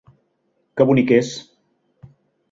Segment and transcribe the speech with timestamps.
[0.81, 1.29] Que bonic és!